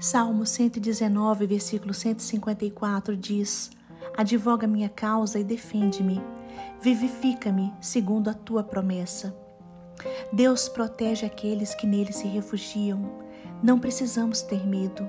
Salmo 0.00 0.44
119, 0.44 1.46
versículo 1.46 1.94
154 1.94 3.16
diz: 3.16 3.70
Advoga 4.16 4.66
minha 4.66 4.88
causa 4.88 5.38
e 5.38 5.44
defende-me. 5.44 6.20
Vivifica-me 6.80 7.72
segundo 7.80 8.28
a 8.28 8.34
tua 8.34 8.62
promessa. 8.62 9.34
Deus 10.32 10.68
protege 10.68 11.24
aqueles 11.24 11.74
que 11.74 11.86
nele 11.86 12.12
se 12.12 12.26
refugiam. 12.26 13.24
Não 13.62 13.78
precisamos 13.78 14.42
ter 14.42 14.66
medo. 14.66 15.08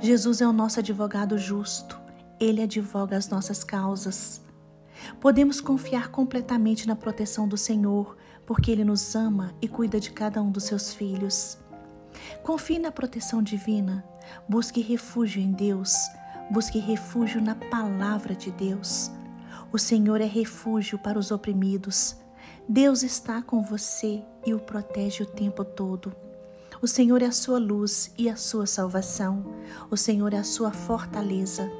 Jesus 0.00 0.40
é 0.40 0.46
o 0.46 0.52
nosso 0.52 0.78
advogado 0.78 1.36
justo. 1.36 1.98
Ele 2.38 2.62
advoga 2.62 3.16
as 3.16 3.28
nossas 3.28 3.64
causas. 3.64 4.40
Podemos 5.20 5.60
confiar 5.60 6.08
completamente 6.08 6.86
na 6.86 6.94
proteção 6.94 7.48
do 7.48 7.56
Senhor, 7.56 8.16
porque 8.44 8.70
Ele 8.70 8.84
nos 8.84 9.14
ama 9.14 9.54
e 9.60 9.68
cuida 9.68 9.98
de 9.98 10.10
cada 10.10 10.40
um 10.40 10.50
dos 10.50 10.64
seus 10.64 10.94
filhos. 10.94 11.58
Confie 12.42 12.78
na 12.78 12.90
proteção 12.90 13.42
divina. 13.42 14.04
Busque 14.48 14.80
refúgio 14.80 15.40
em 15.42 15.52
Deus. 15.52 15.94
Busque 16.50 16.78
refúgio 16.78 17.40
na 17.40 17.54
palavra 17.54 18.34
de 18.34 18.50
Deus. 18.52 19.10
O 19.72 19.78
Senhor 19.78 20.20
é 20.20 20.26
refúgio 20.26 20.98
para 20.98 21.18
os 21.18 21.30
oprimidos. 21.30 22.16
Deus 22.68 23.02
está 23.02 23.42
com 23.42 23.62
você 23.62 24.24
e 24.44 24.54
o 24.54 24.58
protege 24.58 25.22
o 25.22 25.26
tempo 25.26 25.64
todo. 25.64 26.14
O 26.80 26.86
Senhor 26.86 27.22
é 27.22 27.26
a 27.26 27.32
sua 27.32 27.58
luz 27.58 28.12
e 28.18 28.28
a 28.28 28.36
sua 28.36 28.66
salvação. 28.66 29.44
O 29.90 29.96
Senhor 29.96 30.32
é 30.34 30.38
a 30.38 30.44
sua 30.44 30.72
fortaleza. 30.72 31.70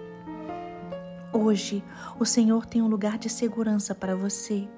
Hoje, 1.32 1.84
o 2.18 2.24
Senhor 2.24 2.64
tem 2.66 2.80
um 2.80 2.88
lugar 2.88 3.18
de 3.18 3.28
segurança 3.28 3.94
para 3.94 4.16
você. 4.16 4.68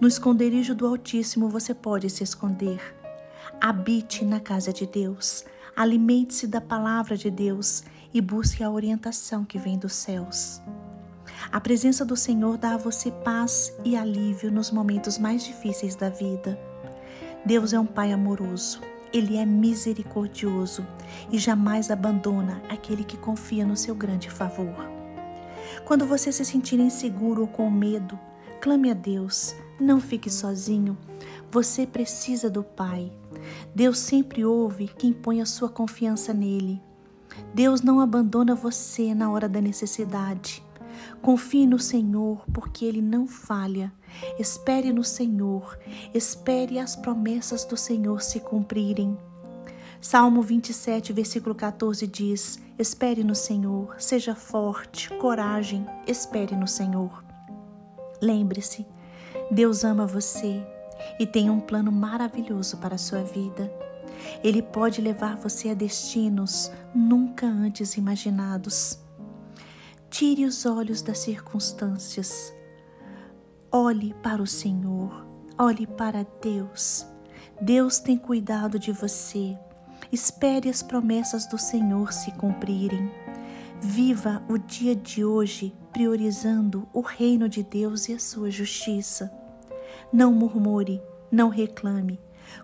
No 0.00 0.08
esconderijo 0.08 0.74
do 0.74 0.86
Altíssimo 0.86 1.48
você 1.48 1.74
pode 1.74 2.08
se 2.08 2.24
esconder. 2.24 2.99
Habite 3.58 4.24
na 4.24 4.40
casa 4.40 4.72
de 4.72 4.86
Deus, 4.86 5.44
alimente-se 5.74 6.46
da 6.46 6.60
palavra 6.60 7.16
de 7.16 7.30
Deus 7.30 7.82
e 8.12 8.20
busque 8.20 8.62
a 8.62 8.70
orientação 8.70 9.44
que 9.44 9.58
vem 9.58 9.78
dos 9.78 9.94
céus. 9.94 10.60
A 11.50 11.60
presença 11.60 12.04
do 12.04 12.16
Senhor 12.16 12.56
dá 12.58 12.74
a 12.74 12.78
você 12.78 13.10
paz 13.10 13.72
e 13.84 13.96
alívio 13.96 14.50
nos 14.50 14.70
momentos 14.70 15.18
mais 15.18 15.44
difíceis 15.44 15.96
da 15.96 16.08
vida. 16.08 16.58
Deus 17.44 17.72
é 17.72 17.80
um 17.80 17.86
Pai 17.86 18.12
amoroso, 18.12 18.80
Ele 19.12 19.36
é 19.36 19.46
misericordioso 19.46 20.86
e 21.30 21.38
jamais 21.38 21.90
abandona 21.90 22.62
aquele 22.68 23.04
que 23.04 23.16
confia 23.16 23.64
no 23.64 23.76
seu 23.76 23.94
grande 23.94 24.30
favor. 24.30 24.88
Quando 25.84 26.06
você 26.06 26.30
se 26.30 26.44
sentir 26.44 26.78
inseguro 26.78 27.42
ou 27.42 27.48
com 27.48 27.70
medo, 27.70 28.18
clame 28.60 28.90
a 28.90 28.94
Deus, 28.94 29.54
não 29.82 30.00
fique 30.00 30.30
sozinho. 30.30 30.96
Você 31.50 31.86
precisa 31.86 32.48
do 32.48 32.62
Pai. 32.62 33.12
Deus 33.74 33.98
sempre 33.98 34.44
ouve 34.44 34.88
quem 34.88 35.12
põe 35.12 35.40
a 35.40 35.46
sua 35.46 35.68
confiança 35.68 36.32
nele. 36.32 36.80
Deus 37.54 37.82
não 37.82 38.00
abandona 38.00 38.54
você 38.54 39.14
na 39.14 39.30
hora 39.30 39.48
da 39.48 39.60
necessidade. 39.60 40.62
Confie 41.22 41.66
no 41.66 41.78
Senhor, 41.78 42.44
porque 42.52 42.84
Ele 42.84 43.00
não 43.02 43.26
falha. 43.26 43.92
Espere 44.38 44.92
no 44.92 45.04
Senhor, 45.04 45.78
espere 46.12 46.78
as 46.78 46.96
promessas 46.96 47.64
do 47.64 47.76
Senhor 47.76 48.20
se 48.20 48.40
cumprirem. 48.40 49.16
Salmo 50.00 50.42
27, 50.42 51.12
versículo 51.12 51.54
14 51.54 52.06
diz: 52.06 52.58
Espere 52.78 53.22
no 53.22 53.34
Senhor, 53.34 53.94
seja 53.98 54.34
forte, 54.34 55.10
coragem, 55.18 55.86
espere 56.06 56.56
no 56.56 56.66
Senhor. 56.66 57.22
Lembre-se, 58.20 58.86
Deus 59.50 59.82
ama 59.82 60.06
você 60.06 60.64
e 61.18 61.26
tem 61.26 61.50
um 61.50 61.58
plano 61.58 61.90
maravilhoso 61.90 62.76
para 62.76 62.94
a 62.94 62.98
sua 62.98 63.22
vida. 63.22 63.72
Ele 64.44 64.62
pode 64.62 65.00
levar 65.00 65.36
você 65.36 65.70
a 65.70 65.74
destinos 65.74 66.70
nunca 66.94 67.46
antes 67.46 67.96
imaginados. 67.96 68.98
Tire 70.08 70.44
os 70.44 70.64
olhos 70.66 71.02
das 71.02 71.18
circunstâncias. 71.18 72.54
Olhe 73.72 74.14
para 74.22 74.42
o 74.42 74.46
Senhor, 74.46 75.26
olhe 75.58 75.86
para 75.86 76.26
Deus. 76.40 77.06
Deus 77.60 77.98
tem 77.98 78.16
cuidado 78.16 78.78
de 78.78 78.92
você. 78.92 79.58
Espere 80.12 80.68
as 80.68 80.82
promessas 80.82 81.46
do 81.46 81.58
Senhor 81.58 82.12
se 82.12 82.30
cumprirem. 82.32 83.10
Viva 83.80 84.42
o 84.48 84.58
dia 84.58 84.94
de 84.94 85.24
hoje 85.24 85.74
priorizando 85.92 86.88
o 86.92 87.00
reino 87.00 87.48
de 87.48 87.62
Deus 87.62 88.08
e 88.08 88.12
a 88.12 88.18
sua 88.18 88.50
justiça. 88.50 89.39
Não 90.12 90.32
murmure, 90.32 91.02
não 91.30 91.48
reclame. 91.48 92.20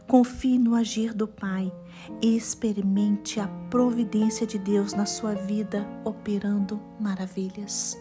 Confie 0.07 0.59
no 0.59 0.75
agir 0.75 1.15
do 1.15 1.29
Pai 1.29 1.73
e 2.23 2.37
experimente 2.37 3.39
a 3.39 3.47
providência 3.71 4.47
de 4.47 4.59
Deus 4.59 4.93
na 4.93 5.07
sua 5.07 5.35
vida 5.35 5.87
operando 6.05 6.81
maravilhas. 7.01 7.97